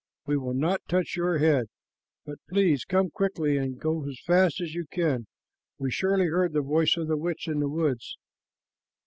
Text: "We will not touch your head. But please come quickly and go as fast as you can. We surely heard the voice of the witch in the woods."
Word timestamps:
"We 0.25 0.35
will 0.35 0.55
not 0.55 0.81
touch 0.87 1.15
your 1.15 1.37
head. 1.37 1.67
But 2.25 2.39
please 2.49 2.85
come 2.85 3.11
quickly 3.11 3.57
and 3.57 3.79
go 3.79 4.03
as 4.09 4.19
fast 4.25 4.59
as 4.59 4.73
you 4.73 4.87
can. 4.89 5.27
We 5.77 5.91
surely 5.91 6.25
heard 6.25 6.53
the 6.53 6.61
voice 6.61 6.97
of 6.97 7.07
the 7.07 7.17
witch 7.17 7.47
in 7.47 7.59
the 7.59 7.69
woods." 7.69 8.17